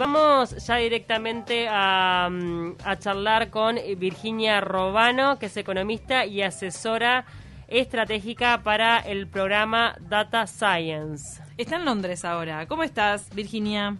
[0.00, 7.24] Vamos ya directamente a, mm, a, charlar con Virginia Robano, que es economista y asesora
[7.66, 11.42] estratégica para el programa Data Science.
[11.56, 12.68] Está en Londres ahora.
[12.68, 13.96] ¿Cómo estás, Virginia?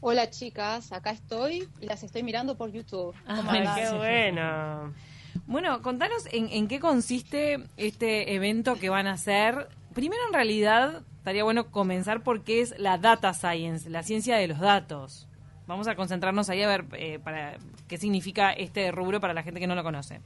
[0.00, 3.14] Hola chicas, acá estoy y las estoy mirando por YouTube.
[3.26, 4.94] Ay, qué bueno.
[5.44, 9.68] Bueno, contanos en, en qué consiste este evento que van a hacer.
[9.92, 14.60] Primero, en realidad, estaría bueno comenzar porque es la data science, la ciencia de los
[14.60, 15.26] datos.
[15.66, 17.56] Vamos a concentrarnos ahí a ver eh, para
[17.88, 20.20] qué significa este rubro para la gente que no lo conoce.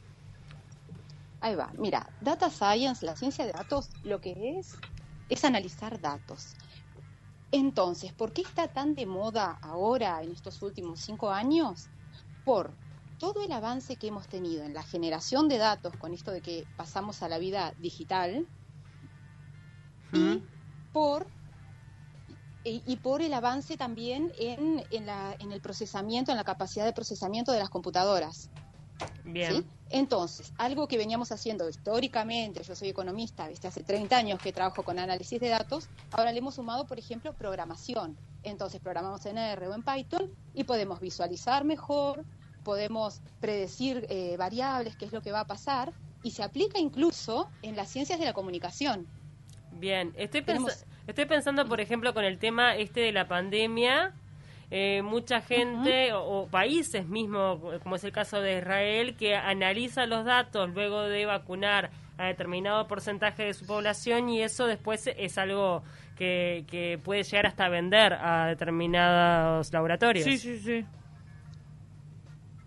[1.41, 4.77] Ahí va, mira, data science, la ciencia de datos, lo que es
[5.29, 6.57] es analizar datos.
[7.53, 11.87] Entonces, ¿por qué está tan de moda ahora en estos últimos cinco años?
[12.45, 12.73] Por
[13.21, 16.67] todo el avance que hemos tenido en la generación de datos con esto de que
[16.77, 18.49] pasamos a la vida digital
[20.13, 20.43] y
[20.99, 21.29] por
[22.65, 26.93] y, por el avance también en, en, la, en, el procesamiento, en la capacidad de
[26.93, 28.51] procesamiento de las computadoras.
[29.25, 29.65] Bien.
[29.91, 33.69] Entonces, algo que veníamos haciendo históricamente, yo soy economista, ¿viste?
[33.69, 37.33] hace 30 años que trabajo con análisis de datos, ahora le hemos sumado, por ejemplo,
[37.33, 38.19] programación.
[38.43, 42.25] Entonces, programamos en R o en Python y podemos visualizar mejor,
[42.65, 47.49] podemos predecir eh, variables, qué es lo que va a pasar, y se aplica incluso
[47.63, 49.07] en las ciencias de la comunicación.
[49.73, 50.43] Bien, estoy,
[51.09, 54.15] estoy pensando, por ejemplo, con el tema este de la pandemia.
[54.71, 60.27] Eh, mucha gente o, países mismo, como es el caso de Israel, que analiza los
[60.27, 65.83] datos luego de vacunar a determinado porcentaje de su población y eso después es algo
[66.17, 70.27] que, que puede llegar hasta vender a determinados laboratorios.
[70.27, 70.85] Sí, sí, sí.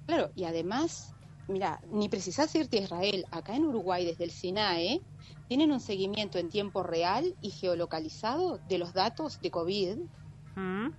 [0.08, 1.14] Claro, y además,
[1.48, 5.02] mira, ni precisas irte a Israel, acá en Uruguay desde el SINAE
[5.52, 9.98] tienen un seguimiento en tiempo real y geolocalizado de los datos de COVID
[10.56, 10.92] Mm.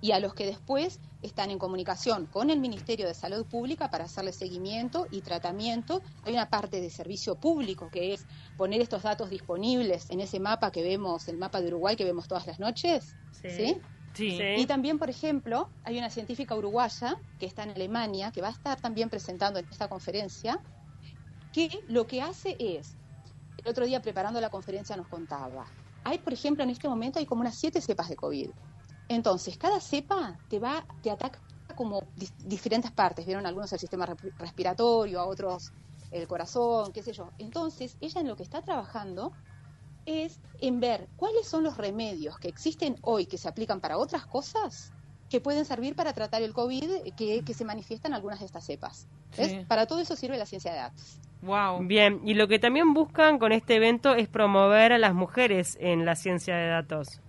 [0.00, 4.06] y a los que después están en comunicación con el Ministerio de Salud Pública para
[4.06, 6.02] hacerle seguimiento y tratamiento.
[6.24, 8.26] Hay una parte de servicio público que es
[8.56, 12.26] poner estos datos disponibles en ese mapa que vemos, el mapa de Uruguay que vemos
[12.26, 13.14] todas las noches.
[13.30, 13.48] Sí.
[13.48, 13.76] ¿sí?
[14.14, 14.38] Sí.
[14.38, 14.42] Sí.
[14.58, 18.52] Y también, por ejemplo, hay una científica uruguaya que está en Alemania, que va a
[18.58, 20.58] estar también presentando en esta conferencia,
[21.52, 22.96] que lo que hace es,
[23.64, 25.66] el otro día preparando la conferencia nos contaba,
[26.04, 28.50] hay, por ejemplo, en este momento hay como unas siete cepas de COVID.
[29.08, 31.38] Entonces, cada cepa te va, te ataca
[31.76, 35.72] como di- diferentes partes, vieron algunos el sistema re- respiratorio, a otros
[36.10, 37.30] el corazón, qué sé yo.
[37.38, 39.32] Entonces, ella en lo que está trabajando
[40.04, 44.26] es en ver cuáles son los remedios que existen hoy que se aplican para otras
[44.26, 44.92] cosas
[45.28, 49.06] que pueden servir para tratar el COVID que, que se manifiestan algunas de estas cepas.
[49.32, 49.64] Sí.
[49.68, 51.20] Para todo eso sirve la ciencia de datos.
[51.42, 51.84] Wow.
[51.86, 56.04] Bien, y lo que también buscan con este evento es promover a las mujeres en
[56.04, 57.20] la ciencia de datos.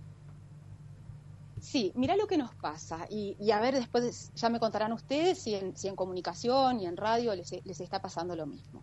[1.60, 5.38] Sí, mira lo que nos pasa y, y a ver después ya me contarán ustedes
[5.38, 8.82] si en, si en comunicación y en radio les, les está pasando lo mismo.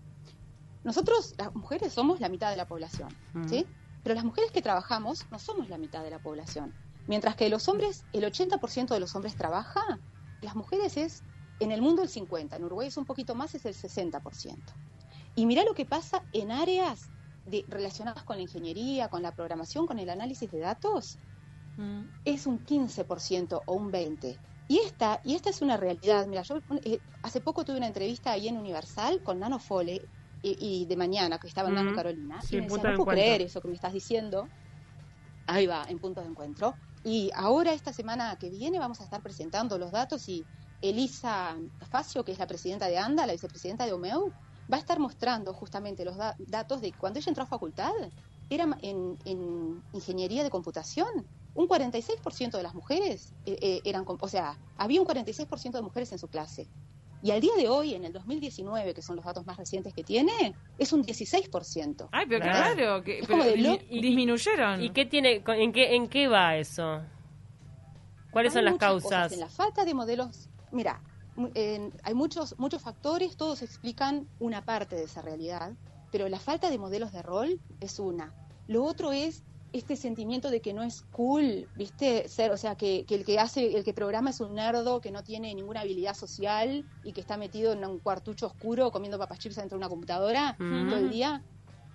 [0.84, 3.48] Nosotros, las mujeres, somos la mitad de la población, Mm.
[3.48, 3.66] ¿sí?
[4.03, 6.74] Pero las mujeres que trabajamos no somos la mitad de la población.
[7.08, 10.00] Mientras que los hombres, el 80% de los hombres trabaja,
[10.42, 11.24] las mujeres es
[11.59, 14.58] en el mundo el 50%, en Uruguay es un poquito más, es el 60%.
[15.36, 17.12] Y mira lo que pasa en áreas
[17.46, 21.19] de, relacionadas con la ingeniería, con la programación, con el análisis de datos,
[21.78, 22.12] Mm.
[22.24, 24.47] es un 15% o un 20%.
[24.68, 26.28] Y esta, y esta es una realidad.
[26.28, 30.09] Mira, yo eh, hace poco tuve una entrevista ahí en Universal con Nano Fole
[30.42, 31.92] y, y de mañana, que estaba en Nano Ujú.
[31.92, 32.46] Carolina.
[32.46, 33.09] Sí, y me decía, de no puedo encuentro".
[33.09, 34.52] creer eso que me estás diciendo.
[35.48, 36.78] Ahí va, en punto de encuentro.
[37.03, 40.48] Y ahora, esta semana que viene, vamos a estar presentando los datos y
[40.81, 41.59] Elisa
[41.90, 44.34] Facio, que es la presidenta de ANDA, la vicepresidenta de OMEU,
[44.72, 47.92] va a estar mostrando justamente los da- datos de cuando ella entró a facultad,
[48.50, 51.08] era en, en ingeniería de computación.
[51.54, 56.12] Un 46% de las mujeres eh, eh, eran, o sea, había un 46% de mujeres
[56.14, 56.70] en su clase.
[57.24, 60.04] Y al día de hoy, en el 2019, que son los datos más recientes que
[60.04, 62.08] tiene, es un 16%.
[62.12, 62.74] Ay, pero Claro.
[62.76, 63.84] claro, que, Es pero como de dismi- loco.
[63.90, 64.81] disminuyeron.
[64.81, 67.02] ¿Y qué tiene, en qué, en qué va eso?
[68.31, 69.04] ¿Cuáles Hay son las causas?
[69.04, 69.31] cosas.
[69.34, 71.01] En la falta de modelos, mira,
[71.56, 75.74] hay muchos, muchos factores, todos explican una parte de esa realidad,
[76.12, 78.34] pero la falta de modelos de rol es una.
[78.68, 79.44] Lo otro es
[79.74, 82.28] este sentimiento de que no es cool, ¿viste?
[82.28, 85.12] Ser, o sea, que, que el que hace, el que programa es un nerdo que
[85.12, 89.40] no tiene ninguna habilidad social y que está metido en un cuartucho oscuro comiendo papas
[89.40, 91.42] chips dentro de una computadora todo el día.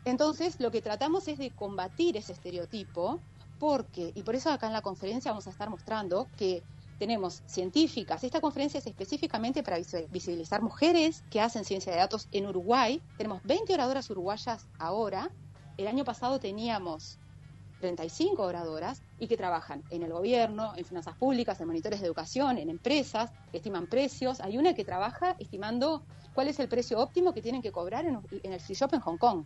[0.04, 3.20] Entonces, lo que tratamos es de combatir ese estereotipo,
[3.58, 6.62] porque, y por eso acá en la conferencia vamos a estar mostrando que
[6.98, 8.24] tenemos científicas.
[8.24, 13.02] Esta conferencia es específicamente para visi- visibilizar mujeres que hacen ciencia de datos en Uruguay.
[13.16, 15.30] Tenemos 20 oradoras uruguayas ahora.
[15.76, 17.18] El año pasado teníamos
[17.80, 22.58] 35 oradoras y que trabajan en el gobierno, en finanzas públicas, en monitores de educación,
[22.58, 24.40] en empresas, que estiman precios.
[24.40, 26.02] Hay una que trabaja estimando
[26.34, 29.18] cuál es el precio óptimo que tienen que cobrar en, el free shop en Hong
[29.18, 29.44] Kong.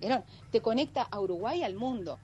[0.00, 0.24] ¿Vieron?
[0.50, 2.18] Te conecta a Uruguay al mundo.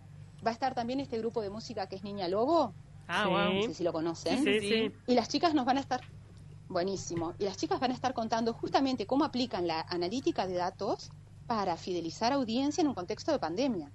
[0.45, 2.75] Va a estar también este grupo de música que es Niña Lobo.
[3.09, 4.43] Ah, No sé si lo conocen.
[4.43, 6.01] Sí, sí, y las chicas nos van a estar
[6.69, 7.35] Buenísimo.
[7.39, 11.11] Y las chicas van a estar contando justamente cómo aplican la analítica de datos
[11.47, 13.91] para fidelizar audiencia en un contexto de pandemia.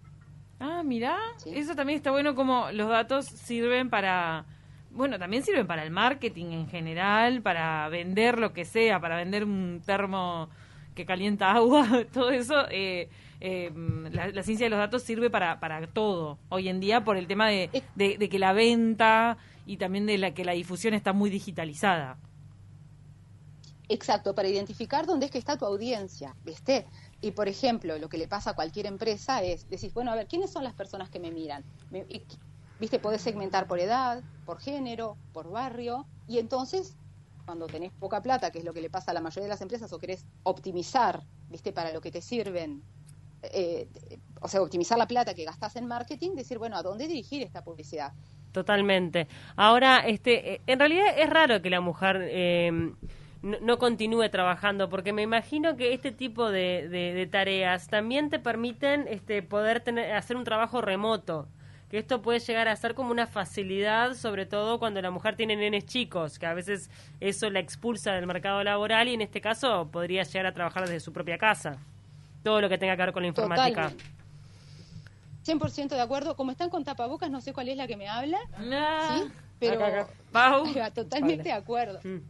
[0.59, 4.45] Ah, mira, eso también está bueno como los datos sirven para,
[4.91, 9.45] bueno, también sirven para el marketing en general, para vender lo que sea, para vender
[9.45, 10.49] un termo
[10.95, 12.65] que calienta agua, todo eso.
[12.69, 13.09] Eh,
[13.41, 13.71] eh,
[14.11, 17.47] la, ciencia de los datos sirve para, para todo hoy en día por el tema
[17.47, 22.17] de, de, que la venta y también de la que la difusión está muy digitalizada.
[23.87, 26.85] Exacto, para identificar dónde es que está tu audiencia, ¿viste?
[27.21, 30.27] Y por ejemplo, lo que le pasa a cualquier empresa es, decís, bueno, a ver,
[30.27, 31.63] ¿quiénes son las personas que me miran?
[32.79, 36.95] Viste, podés segmentar por edad, por género, por barrio, y entonces,
[37.45, 39.61] cuando tenés poca plata, que es lo que le pasa a la mayoría de las
[39.61, 42.83] empresas, o querés optimizar, viste, para lo que te sirven,
[43.43, 43.87] eh,
[44.41, 47.63] o sea, optimizar la plata que gastás en marketing, decir, bueno, ¿a dónde dirigir esta
[47.63, 48.13] publicidad?
[48.51, 49.27] Totalmente.
[49.55, 52.93] Ahora, este, eh, en realidad es raro que la mujer eh,
[53.41, 59.43] no, continúe trabajando, porque me imagino que este tipo de, tareas también te permiten este,
[59.43, 61.47] poder tener, hacer un trabajo remoto,
[61.89, 65.55] que esto puede llegar a ser como una facilidad, sobre todo cuando la mujer tiene
[65.55, 66.89] nenes chicos, que a veces
[67.19, 70.99] eso la expulsa del mercado laboral y en este caso podría llegar a trabajar desde
[70.99, 71.79] su propia casa,
[72.43, 73.91] todo lo que tenga que ver con la informática.
[75.45, 76.35] 100% de acuerdo.
[76.35, 78.39] Como están con tapabocas, no sé cuál es la que me habla.
[78.57, 79.31] ¿Sí?
[79.59, 80.07] Pero
[80.93, 81.99] totalmente de acuerdo.
[82.03, 82.21] Mm.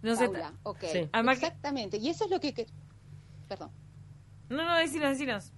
[0.00, 0.84] No Paula, ok.
[1.32, 1.96] Exactamente.
[1.96, 2.66] Y eso es lo que,
[3.48, 3.70] Perdón.
[4.48, 5.52] No, no, decinos, decinos.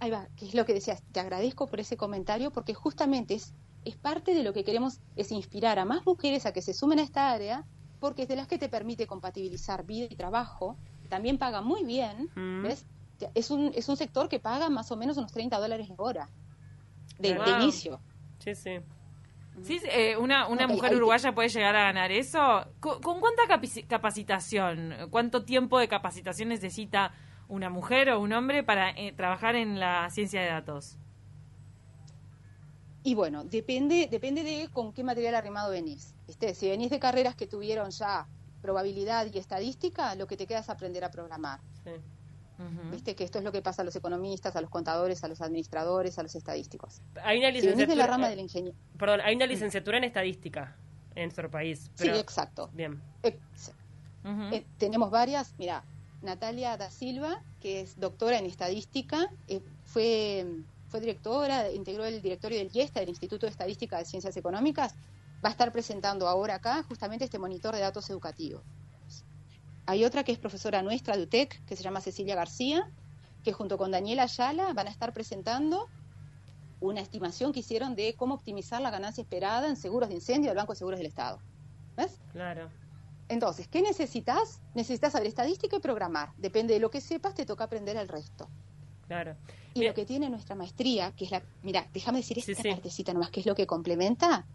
[0.00, 1.02] Ahí va, que es lo que decías.
[1.12, 3.54] Te agradezco por ese comentario porque justamente es,
[3.84, 7.00] es parte de lo que queremos, es inspirar a más mujeres a que se sumen
[7.00, 7.66] a esta área
[7.98, 10.76] porque es de las que te permite compatibilizar vida y trabajo.
[11.08, 12.62] También paga muy bien, mm.
[12.62, 12.86] ¿ves?
[13.34, 16.28] Es un, es un sector que paga más o menos unos 30 dólares la hora
[17.18, 18.00] de, de inicio.
[18.38, 18.78] Sí, sí.
[19.62, 22.64] Sí, eh, una, una mujer uruguaya puede llegar a ganar eso.
[22.80, 23.42] ¿Con, cuánta
[23.88, 24.94] capacitación?
[25.10, 27.12] ¿Cuánto tiempo de capacitación necesita
[27.48, 30.96] una mujer o un hombre para eh, trabajar en la ciencia de datos?
[33.02, 36.14] Y bueno, depende, depende de con qué material arrimado venís.
[36.54, 38.26] Si venís de carreras que tuvieron ya
[38.68, 41.58] probabilidad y estadística, lo que te queda es aprender a programar.
[41.84, 41.92] Sí.
[42.90, 45.40] Viste que esto es lo que pasa a los economistas, a los contadores, a los
[45.40, 47.00] administradores, a los estadísticos.
[47.22, 48.74] Hay una licenciatura, de la rama del ingenio.
[48.98, 50.76] Perdón, hay una licenciatura en estadística
[51.14, 51.90] en nuestro país.
[51.94, 52.68] sí, exacto.
[52.74, 53.00] Bien.
[53.22, 55.54] Eh, tenemos varias.
[55.56, 55.82] Mira,
[56.20, 60.44] Natalia da Silva, que es doctora en estadística, eh, fue,
[60.88, 64.94] fue directora, integró el directorio del IESTA, del Instituto de Estadística de Ciencias Económicas.
[65.44, 68.62] Va a estar presentando ahora acá justamente este monitor de datos educativos.
[69.86, 72.90] Hay otra que es profesora nuestra de UTEC, que se llama Cecilia García,
[73.42, 75.88] que junto con Daniela Ayala van a estar presentando
[76.80, 80.56] una estimación que hicieron de cómo optimizar la ganancia esperada en seguros de incendio del
[80.56, 81.40] Banco de Seguros del Estado.
[81.96, 82.20] ¿Ves?
[82.32, 82.68] Claro.
[83.28, 84.60] Entonces, ¿qué necesitas?
[84.74, 86.32] Necesitas saber estadística y programar.
[86.36, 88.48] Depende de lo que sepas, te toca aprender el resto.
[89.06, 89.36] Claro.
[89.74, 91.42] Y lo que tiene nuestra maestría, que es la.
[91.62, 94.46] Mira, déjame decir esta partecita nomás, que es lo que complementa,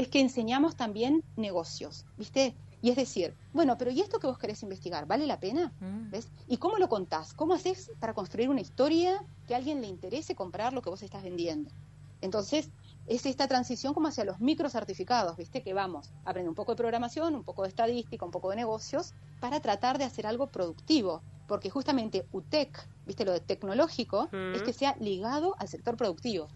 [0.00, 2.06] es que enseñamos también negocios.
[2.16, 2.54] ¿Viste?
[2.82, 5.06] Y es decir, bueno, pero ¿y esto que vos querés investigar?
[5.06, 5.72] ¿Vale la pena?
[5.80, 6.10] Mm.
[6.10, 6.30] ¿Ves?
[6.48, 7.34] ¿Y cómo lo contás?
[7.34, 11.02] ¿Cómo haces para construir una historia que a alguien le interese comprar lo que vos
[11.02, 11.70] estás vendiendo?
[12.22, 12.70] Entonces,
[13.06, 15.62] es esta transición como hacia los micro certificados, ¿viste?
[15.62, 19.12] Que vamos, aprende un poco de programación, un poco de estadística, un poco de negocios,
[19.40, 21.22] para tratar de hacer algo productivo.
[21.46, 23.26] Porque justamente UTEC, ¿viste?
[23.26, 26.48] Lo de tecnológico, es que sea ligado al sector productivo.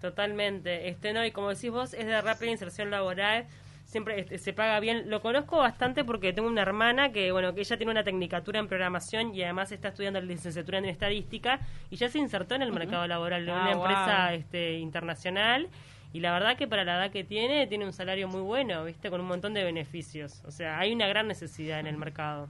[0.00, 0.88] Totalmente.
[0.88, 3.46] Este, no, y como decís vos, es de rápida inserción laboral
[3.88, 5.10] siempre este, se paga bien.
[5.10, 8.68] Lo conozco bastante porque tengo una hermana que, bueno, que ella tiene una tecnicatura en
[8.68, 12.72] programación y además está estudiando la licenciatura en estadística y ya se insertó en el
[12.72, 15.68] mercado laboral de una ah, empresa este, internacional.
[16.12, 19.10] Y la verdad que para la edad que tiene, tiene un salario muy bueno, ¿viste?
[19.10, 20.42] Con un montón de beneficios.
[20.46, 22.48] O sea, hay una gran necesidad en el mercado.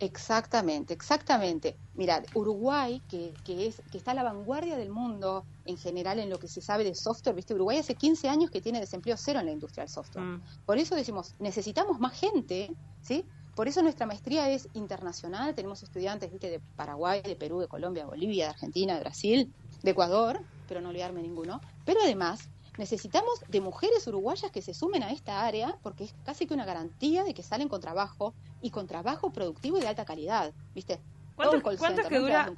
[0.00, 1.76] Exactamente, exactamente.
[1.94, 6.30] Mira, Uruguay, que, que, es, que está a la vanguardia del mundo en general en
[6.30, 7.54] lo que se sabe de software, ¿viste?
[7.54, 10.24] Uruguay hace 15 años que tiene desempleo cero en la industria del software.
[10.24, 10.42] Mm.
[10.66, 13.24] Por eso decimos, necesitamos más gente, ¿sí?
[13.54, 16.50] Por eso nuestra maestría es internacional, tenemos estudiantes, ¿viste?
[16.50, 20.80] De Paraguay, de Perú, de Colombia, de Bolivia, de Argentina, de Brasil, de Ecuador, pero
[20.80, 21.60] no olvidarme ninguno.
[21.84, 26.46] Pero además, necesitamos de mujeres uruguayas que se sumen a esta área porque es casi
[26.46, 30.04] que una garantía de que salen con trabajo y con trabajo productivo y de alta
[30.04, 31.00] calidad, ¿viste?
[31.36, 32.52] ¿Cuánto, que dura,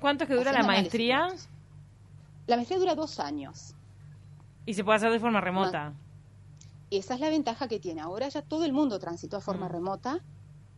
[0.00, 1.28] ¿Cuánto que dura la maestría?
[2.46, 3.74] La maestría dura dos años.
[4.64, 5.94] Y se puede hacer de forma remota.
[6.90, 8.00] Esa es la ventaja que tiene.
[8.00, 9.72] Ahora ya todo el mundo transitó a forma Mm.
[9.72, 10.24] remota,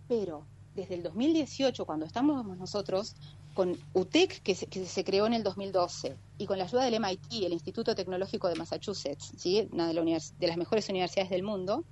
[0.08, 3.14] pero desde el 2018, cuando estamos nosotros
[3.54, 7.00] con UTEC, que se, que se creó en el 2012, y con la ayuda del
[7.00, 9.68] MIT, el Instituto Tecnológico de Massachusetts, ¿sí?
[9.73, 11.85] una de, la de las mejores universidades del mundo,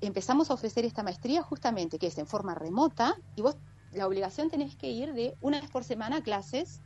[0.00, 3.56] empezamos a ofrecer esta maestría justamente, que es en forma remota, y vos
[3.92, 6.80] la obligación tenés que ir de una vez por semana a clases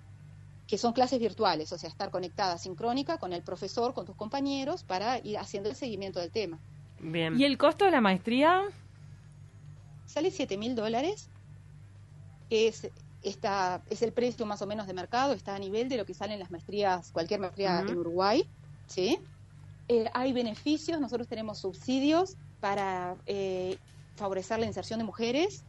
[0.66, 4.84] que son clases virtuales, o sea, estar conectada sincrónica con el profesor, con tus compañeros,
[4.84, 6.60] para ir haciendo el seguimiento del tema.
[7.00, 7.38] Bien.
[7.38, 8.62] ¿Y el costo de la maestría?
[10.06, 11.28] Sale 7 mil dólares,
[12.50, 12.88] es,
[13.22, 16.14] está, es el precio más o menos de mercado, está a nivel de lo que
[16.14, 18.48] salen las maestrías, cualquier maestría en Uruguay,
[18.86, 19.18] ¿sí?
[19.88, 23.76] Eh, hay beneficios, nosotros tenemos subsidios para eh,
[24.16, 25.64] favorecer la inserción de mujeres,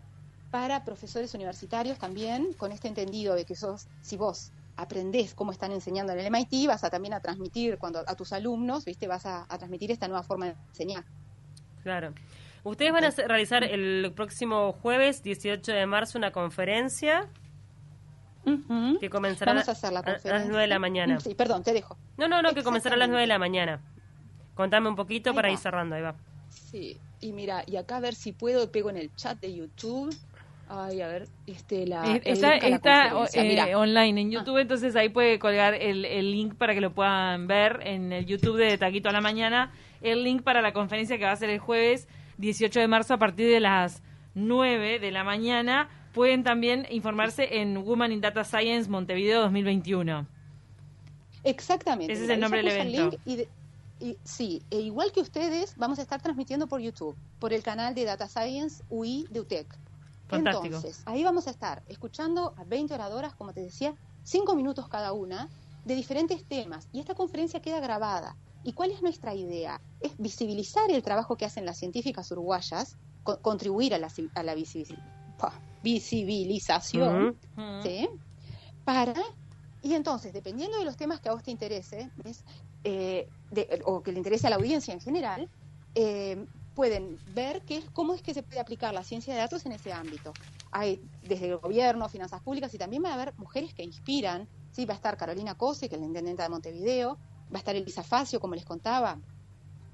[0.51, 5.72] para profesores universitarios también, con este entendido de que sos, si vos aprendés cómo están
[5.72, 9.08] enseñando en el MIT, vas a también a transmitir cuando a tus alumnos, ¿viste?
[9.08, 11.05] Vas a, a transmitir esta nueva forma de enseñar.
[11.84, 12.13] Claro.
[12.63, 17.27] Ustedes van a realizar el próximo jueves 18 de marzo una conferencia
[19.00, 21.19] que comenzará Vamos a hacer la a- las 9 de la mañana.
[21.19, 21.98] Sí, perdón, te dejo.
[22.17, 23.79] No, no, no, que comenzará a las 9 de la mañana.
[24.55, 25.53] Contame un poquito Ahí para va.
[25.53, 26.15] ir cerrando, ahí va.
[26.50, 30.15] Sí, y mira, y acá a ver si puedo, pego en el chat de YouTube.
[30.74, 32.05] Ay, a ver, este, la.
[32.15, 33.67] Eh, el está la está, conferencia.
[33.69, 37.45] eh, online en YouTube, entonces ahí puede colgar el, el link para que lo puedan
[37.48, 39.71] ver en el YouTube de Taquito a la Mañana.
[40.01, 42.07] El link para la conferencia que va a ser el jueves
[42.38, 44.01] 18 de marzo a partir de las
[44.33, 45.89] 9 de la mañana.
[46.13, 50.27] Pueden también informarse en Woman in Data Science Montevideo 2021.
[51.44, 52.13] Exactamente.
[52.13, 53.18] Ese es el nombre del el evento.
[53.25, 53.48] link
[54.00, 57.94] y sí, e igual que ustedes, vamos a estar transmitiendo por YouTube, por el canal
[57.94, 59.68] de Data Science UI de UTEC.
[60.27, 60.65] Fantástico.
[60.75, 65.13] Entonces, ahí vamos a estar escuchando a 20 oradoras, como te decía, 5 minutos cada
[65.13, 65.50] una,
[65.86, 66.88] de diferentes temas.
[66.91, 68.36] Y esta conferencia queda grabada.
[68.63, 69.80] ¿Y cuál es nuestra idea?
[70.00, 74.56] Es visibilizar el trabajo que hacen las científicas uruguayas, co- contribuir a la, a la
[74.56, 74.98] visibil-
[75.84, 77.38] visibilización.
[77.84, 78.10] ¿sí?
[78.84, 79.14] Para,
[79.82, 82.44] y entonces, dependiendo de los temas que a vos te interese, ¿ves?
[82.84, 85.50] Eh, de- o que le interese a la audiencia en general,
[85.96, 89.66] eh, pueden ver qué es, cómo es que se puede aplicar la ciencia de datos
[89.66, 90.32] en ese ámbito.
[90.72, 94.48] Hay desde el gobierno, finanzas públicas y también va a haber mujeres que inspiran.
[94.72, 94.86] ¿sí?
[94.86, 97.18] Va a estar Carolina Cose, que es la intendenta de Montevideo,
[97.54, 99.20] va a estar Elisa Facio, como les contaba,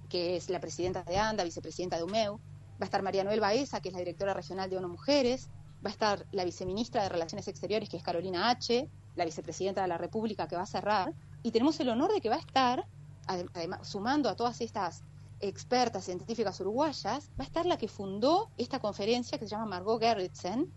[0.08, 3.82] que es la presidenta de ANDA, vicepresidenta de UMEU, va a estar María Noel Baeza,
[3.82, 5.50] que es la directora regional de ONU Mujeres,
[5.86, 9.88] va a estar la viceministra de Relaciones Exteriores, que es Carolina H., la vicepresidenta de
[9.88, 12.86] la República, que va a cerrar, y tenemos el honor de que va a estar,
[13.28, 15.04] ade- además, sumando a todas estas
[15.40, 20.00] expertas científicas uruguayas, va a estar la que fundó esta conferencia, que se llama Margot
[20.02, 20.72] Gerritsen,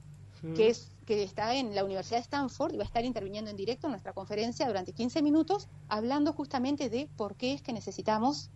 [0.54, 3.56] que, es, que está en la Universidad de Stanford y va a estar interviniendo en
[3.56, 8.50] directo en nuestra conferencia durante 15 minutos, hablando justamente de por qué es que necesitamos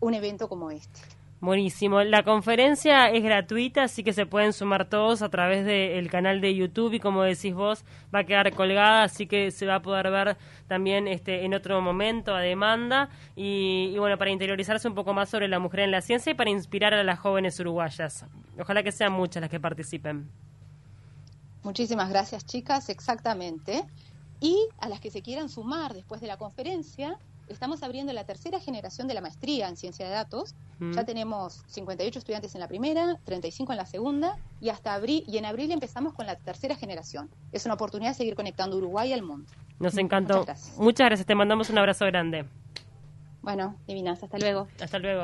[0.00, 1.00] un evento como este.
[1.40, 2.02] Buenísimo.
[2.02, 6.54] La conferencia es gratuita, así que se pueden sumar todos a través del canal de
[6.54, 10.10] YouTube y como decís vos, va a quedar colgada, así que se va a poder
[10.10, 15.12] ver también este, en otro momento a demanda y, y bueno, para interiorizarse un poco
[15.12, 18.24] más sobre la mujer en la ciencia y para inspirar a las jóvenes uruguayas.
[18.58, 20.30] Ojalá que sean muchas las que participen.
[21.62, 23.84] Muchísimas gracias, chicas, exactamente.
[24.40, 28.60] Y a las que se quieran sumar después de la conferencia, estamos abriendo la tercera
[28.60, 30.54] generación de la maestría en ciencia de datos.
[30.78, 30.92] Mm.
[30.92, 35.38] Ya tenemos 58 estudiantes en la primera, 35 en la segunda y hasta abril y
[35.38, 37.30] en abril empezamos con la tercera generación.
[37.52, 39.50] Es una oportunidad de seguir conectando Uruguay al mundo.
[39.78, 40.34] Nos encantó.
[40.34, 40.78] Muchas gracias.
[40.78, 41.26] Muchas gracias.
[41.26, 42.46] Te mandamos un abrazo grande.
[43.42, 44.66] Bueno, divinas, hasta luego.
[44.80, 45.14] Hasta luego.